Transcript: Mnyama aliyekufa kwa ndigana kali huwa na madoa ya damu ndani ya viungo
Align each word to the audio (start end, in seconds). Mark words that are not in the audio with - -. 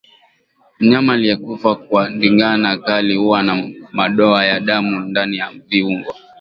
Mnyama 0.79 1.13
aliyekufa 1.13 1.75
kwa 1.75 2.09
ndigana 2.09 2.77
kali 2.77 3.15
huwa 3.15 3.43
na 3.43 3.69
madoa 3.91 4.45
ya 4.45 4.59
damu 4.59 4.99
ndani 4.99 5.37
ya 5.37 5.51
viungo 5.67 6.15